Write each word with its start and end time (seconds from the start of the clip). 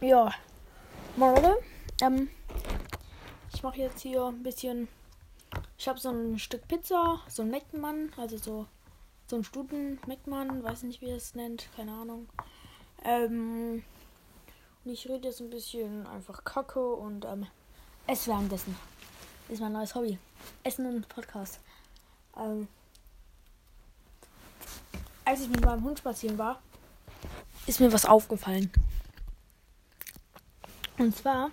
Ja. 0.00 0.32
Leute. 1.16 1.58
Ähm, 2.00 2.28
ich 3.52 3.64
mache 3.64 3.78
jetzt 3.78 4.00
hier 4.00 4.26
ein 4.26 4.44
bisschen. 4.44 4.86
Ich 5.76 5.88
habe 5.88 5.98
so 5.98 6.10
ein 6.10 6.38
Stück 6.38 6.68
Pizza, 6.68 7.20
so 7.26 7.42
ein 7.42 7.50
Meckmann, 7.50 8.12
also 8.16 8.36
so, 8.36 8.66
so 9.26 9.36
ein 9.36 9.42
Stuten 9.42 9.98
Meckmann, 10.06 10.62
weiß 10.62 10.84
nicht, 10.84 11.00
wie 11.00 11.10
es 11.10 11.34
nennt, 11.34 11.68
keine 11.74 11.92
Ahnung. 11.92 12.28
Ähm, 13.04 13.82
und 14.84 14.92
ich 14.92 15.08
rede 15.08 15.26
jetzt 15.28 15.40
ein 15.40 15.50
bisschen 15.50 16.06
einfach 16.06 16.44
Kacke 16.44 16.92
und 16.94 17.24
ähm, 17.24 17.48
esse 18.06 18.30
währenddessen. 18.30 18.76
Ist 19.48 19.60
mein 19.60 19.72
neues 19.72 19.96
Hobby. 19.96 20.16
Essen 20.62 20.86
und 20.86 21.08
Podcast. 21.08 21.58
Ähm, 22.36 22.68
als 25.24 25.40
ich 25.40 25.48
mit 25.48 25.64
meinem 25.64 25.82
Hund 25.82 25.98
spazieren 25.98 26.38
war, 26.38 26.62
ist 27.66 27.80
mir 27.80 27.92
was 27.92 28.04
aufgefallen. 28.04 28.70
Und 30.98 31.16
zwar 31.16 31.50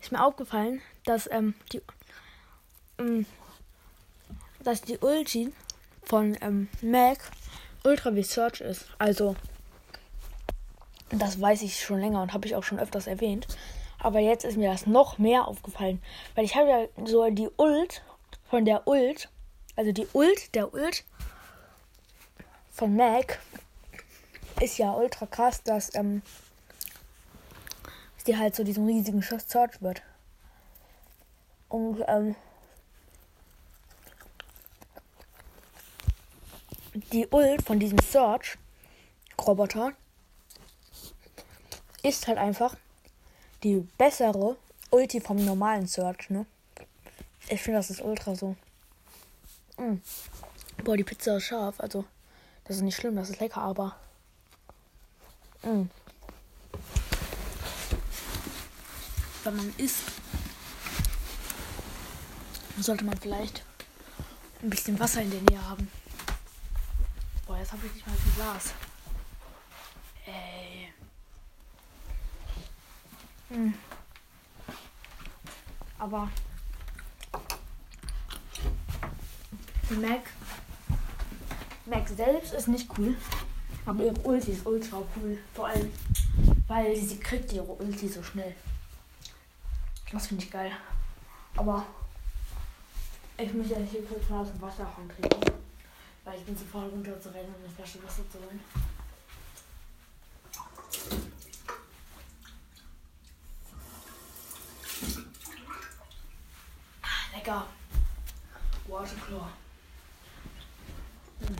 ist 0.00 0.12
mir 0.12 0.24
aufgefallen, 0.24 0.80
dass 1.04 1.30
ähm, 1.30 1.54
die 1.72 1.82
ähm, 2.98 3.26
dass 4.62 4.82
die 4.82 4.98
Ulti 4.98 5.52
von 6.02 6.36
ähm, 6.40 6.68
Mac 6.82 7.18
Ultra 7.84 8.10
Research 8.10 8.60
ist. 8.60 8.86
Also 8.98 9.36
das 11.10 11.40
weiß 11.40 11.62
ich 11.62 11.80
schon 11.80 12.00
länger 12.00 12.22
und 12.22 12.32
habe 12.32 12.46
ich 12.46 12.54
auch 12.54 12.62
schon 12.62 12.78
öfters 12.78 13.06
erwähnt. 13.06 13.46
Aber 13.98 14.20
jetzt 14.20 14.44
ist 14.44 14.56
mir 14.56 14.70
das 14.70 14.86
noch 14.86 15.18
mehr 15.18 15.46
aufgefallen. 15.46 16.02
Weil 16.34 16.44
ich 16.44 16.56
habe 16.56 16.68
ja 16.68 17.06
so 17.06 17.28
die 17.30 17.50
Ult 17.56 18.02
von 18.48 18.64
der 18.64 18.86
Ult, 18.86 19.28
also 19.76 19.92
die 19.92 20.06
Ult, 20.12 20.54
der 20.54 20.72
Ult 20.72 21.04
von 22.70 22.96
Mac 22.96 23.38
ist 24.60 24.78
ja 24.78 24.92
ultra 24.92 25.26
krass, 25.26 25.62
dass 25.62 25.94
ähm, 25.94 26.22
die 28.30 28.36
halt 28.36 28.54
so 28.54 28.62
diesen 28.62 28.86
riesigen 28.86 29.22
Schuss 29.24 29.48
Search 29.48 29.82
wird. 29.82 30.02
Und 31.68 32.00
ähm, 32.06 32.36
die 37.12 37.26
Ult 37.26 37.62
von 37.62 37.80
diesem 37.80 37.98
Search-Roboter 37.98 39.94
ist 42.04 42.28
halt 42.28 42.38
einfach 42.38 42.76
die 43.64 43.80
bessere 43.98 44.56
Ulti 44.92 45.20
vom 45.20 45.44
normalen 45.44 45.88
Search, 45.88 46.30
ne? 46.30 46.46
Ich 47.48 47.60
finde, 47.60 47.80
das 47.80 47.90
ist 47.90 48.00
ultra 48.00 48.36
so. 48.36 48.54
Mm. 49.76 49.96
Boah, 50.84 50.96
die 50.96 51.02
Pizza 51.02 51.38
ist 51.38 51.44
scharf, 51.46 51.80
also 51.80 52.04
das 52.62 52.76
ist 52.76 52.82
nicht 52.82 52.96
schlimm, 52.96 53.16
das 53.16 53.30
ist 53.30 53.40
lecker, 53.40 53.62
aber. 53.62 53.96
Mm. 55.62 55.86
Wenn 59.42 59.56
man 59.56 59.72
isst, 59.78 60.02
sollte 62.78 63.04
man 63.04 63.16
vielleicht 63.18 63.64
ein 64.62 64.68
bisschen 64.68 64.98
Wasser 65.00 65.22
in 65.22 65.30
der 65.30 65.40
Nähe 65.40 65.68
haben. 65.68 65.90
Boah, 67.46 67.58
jetzt 67.58 67.72
habe 67.72 67.86
ich 67.86 67.94
nicht 67.94 68.06
mal 68.06 68.12
ein 68.12 68.34
Glas. 68.36 68.74
Ey. 70.26 70.92
Hm. 73.48 73.74
Aber 75.98 76.30
Mac 79.90 80.22
Mac 81.86 82.08
selbst 82.08 82.52
ist 82.52 82.68
nicht 82.68 82.88
cool. 82.98 83.16
Aber 83.86 84.04
ihre 84.04 84.20
Ulti 84.20 84.52
ist 84.52 84.66
ultra 84.66 84.98
cool. 85.16 85.38
Vor 85.54 85.66
allem, 85.66 85.90
weil 86.68 86.94
sie 86.94 87.18
kriegt 87.18 87.52
ihre 87.52 87.72
Ulti 87.72 88.06
so 88.08 88.22
schnell. 88.22 88.54
Das 90.12 90.26
finde 90.26 90.44
ich 90.44 90.50
geil. 90.50 90.72
Aber 91.56 91.86
ich 93.38 93.52
muss 93.54 93.70
ja 93.70 93.78
hier 93.78 94.04
kurz 94.04 94.28
mal 94.28 94.40
aus 94.40 94.50
dem 94.50 94.60
Wasserhahn 94.60 95.08
trinken. 95.08 95.52
Weil 96.24 96.38
ich 96.38 96.44
bin 96.44 96.56
zu 96.56 96.64
faul 96.64 96.88
runter 96.88 97.20
zu 97.20 97.32
rennen 97.32 97.54
und 97.54 97.64
eine 97.64 97.72
Flasche 97.72 98.02
Wasser 98.02 98.22
zu 98.30 98.38
holen. 98.38 98.60
Ah, 107.02 107.36
lecker. 107.36 107.66
Waterclaw. 108.88 109.46
Hm. 111.40 111.56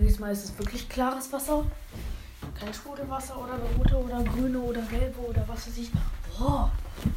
Diesmal 0.00 0.32
ist 0.32 0.44
es 0.44 0.58
wirklich 0.58 0.88
klares 0.88 1.32
Wasser. 1.32 1.64
Kein 2.64 2.72
Sprudelwasser 2.72 3.36
oder 3.36 3.58
rote 3.76 3.96
oder 3.98 4.22
grüne 4.22 4.58
oder 4.58 4.80
gelbe 4.82 5.20
oder 5.20 5.46
was 5.46 5.66
weiß 5.66 5.76
ich. 5.76 5.90
Boah, 6.38 6.72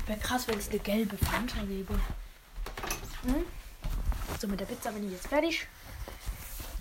wäre 0.06 0.20
krass, 0.20 0.46
wenn 0.46 0.60
es 0.60 0.68
eine 0.70 0.80
gelbe 0.80 1.18
Fanta 1.18 1.64
gäbe. 1.64 1.94
Hm? 3.24 3.46
So, 4.38 4.48
mit 4.50 4.60
der 4.60 4.66
Pizza 4.66 4.92
bin 4.92 5.06
ich 5.06 5.14
jetzt 5.14 5.28
fertig. 5.28 5.66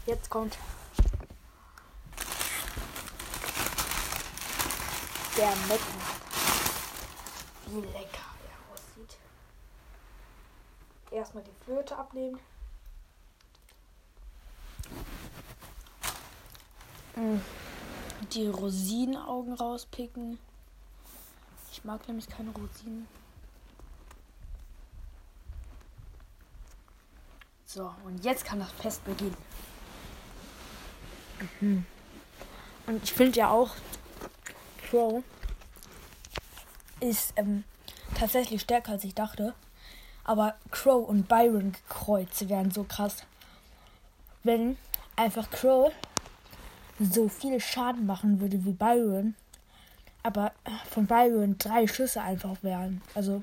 Jetzt 0.05 0.29
kommt 0.29 0.59
der 5.39 5.51
Mecken. 5.69 6.01
Wie 7.67 7.81
lecker 7.83 8.27
der 8.43 8.73
aussieht. 8.73 9.17
Erstmal 11.13 11.45
die 11.45 11.65
Flöte 11.65 11.97
abnehmen. 11.97 12.41
Mm. 17.15 17.39
Die 18.33 18.49
Rosinenaugen 18.49 19.55
rauspicken. 19.55 20.39
Ich 21.71 21.85
mag 21.85 22.07
nämlich 22.09 22.29
keine 22.29 22.51
Rosinen. 22.51 23.07
So, 27.67 27.93
und 28.05 28.25
jetzt 28.25 28.45
kann 28.45 28.59
das 28.59 28.73
Fest 28.73 29.05
beginnen. 29.05 29.37
Mhm. 31.61 31.85
Und 32.87 33.03
ich 33.03 33.13
finde 33.13 33.39
ja 33.39 33.51
auch, 33.51 33.71
Crow 34.89 35.23
ist 37.01 37.33
ähm, 37.37 37.65
tatsächlich 38.15 38.63
stärker 38.63 38.93
als 38.93 39.05
ich 39.05 39.15
dachte. 39.15 39.55
Aber 40.25 40.55
Crow 40.71 41.07
und 41.07 41.29
Byron 41.29 41.73
gekreuzt 41.73 42.49
wären 42.49 42.71
so 42.71 42.85
krass. 42.85 43.25
Wenn 44.43 44.77
einfach 45.17 45.51
Crow 45.51 45.93
so 46.99 47.29
viel 47.29 47.61
Schaden 47.61 48.07
machen 48.07 48.41
würde 48.41 48.65
wie 48.65 48.73
Byron, 48.73 49.35
aber 50.23 50.53
von 50.91 51.07
Byron 51.07 51.57
drei 51.59 51.87
Schüsse 51.87 52.23
einfach 52.23 52.63
wären. 52.63 53.03
Also 53.15 53.43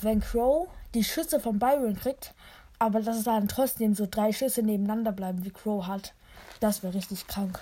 wenn 0.00 0.20
Crow 0.20 0.68
die 0.94 1.04
Schüsse 1.04 1.40
von 1.40 1.58
Byron 1.58 1.96
kriegt, 1.96 2.34
aber 2.78 3.00
dass 3.00 3.18
es 3.18 3.24
dann 3.24 3.48
trotzdem 3.48 3.94
so 3.94 4.06
drei 4.10 4.32
Schüsse 4.32 4.62
nebeneinander 4.62 5.12
bleiben, 5.12 5.44
wie 5.44 5.50
Crow 5.50 5.86
hat, 5.86 6.14
das 6.60 6.82
wäre 6.82 6.94
richtig 6.94 7.26
krank. 7.26 7.60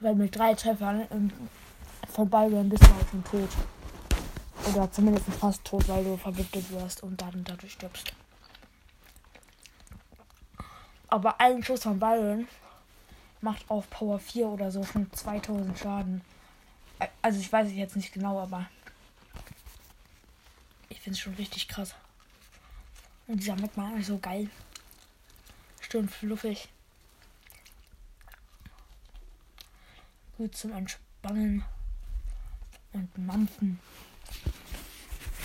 Weil 0.00 0.14
mit 0.14 0.36
drei 0.36 0.54
Treffern 0.54 1.06
ähm, 1.10 1.32
von 2.12 2.28
Byron 2.28 2.68
bist 2.68 2.84
du 2.84 2.94
halt 2.94 3.08
schon 3.10 3.24
tot. 3.24 3.50
Oder 4.66 4.90
zumindest 4.90 5.26
fast 5.38 5.64
tot, 5.64 5.88
weil 5.88 6.04
du 6.04 6.16
vergiftet 6.16 6.70
wirst 6.70 7.02
und 7.02 7.20
dann 7.20 7.44
dadurch 7.44 7.72
stirbst. 7.72 8.12
Aber 11.08 11.40
ein 11.40 11.62
Schuss 11.62 11.82
von 11.82 11.98
Byron 11.98 12.48
macht 13.40 13.70
auf 13.70 13.88
Power 13.90 14.18
4 14.18 14.46
oder 14.48 14.70
so 14.72 14.82
schon 14.84 15.12
2000 15.12 15.78
Schaden. 15.78 16.22
Also 17.22 17.38
ich 17.40 17.52
weiß 17.52 17.68
es 17.68 17.74
jetzt 17.74 17.94
nicht 17.94 18.12
genau, 18.12 18.40
aber 18.40 18.66
ich 20.88 21.00
finde 21.00 21.16
es 21.16 21.20
schon 21.20 21.34
richtig 21.34 21.68
krass. 21.68 21.94
Und 23.26 23.40
dieser 23.40 23.56
Magma 23.56 23.92
ist 23.96 24.06
so 24.06 24.18
geil. 24.18 24.48
Schön 25.80 26.08
fluffig. 26.08 26.68
Gut 30.36 30.56
zum 30.56 30.72
Entspannen 30.72 31.64
und 32.92 33.18
Mampfen. 33.18 33.78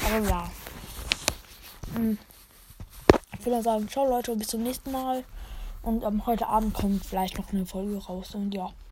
Aber 0.10 0.28
ja. 0.28 0.50
Hm. 1.94 2.18
Ich 3.38 3.46
würde 3.46 3.62
sagen, 3.62 3.88
ciao 3.88 4.08
Leute, 4.08 4.36
bis 4.36 4.48
zum 4.48 4.64
nächsten 4.64 4.92
Mal. 4.92 5.24
Und 5.82 6.04
ähm, 6.04 6.26
heute 6.26 6.48
Abend 6.48 6.74
kommt 6.74 7.06
vielleicht 7.06 7.38
noch 7.38 7.52
eine 7.54 7.66
Folge 7.66 7.98
raus. 7.98 8.34
Und 8.34 8.54
ja. 8.54 8.72